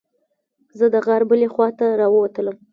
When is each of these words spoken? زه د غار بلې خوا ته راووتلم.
زه 0.77 0.85
د 0.93 0.95
غار 1.05 1.21
بلې 1.29 1.47
خوا 1.53 1.67
ته 1.79 1.85
راووتلم. 1.99 2.57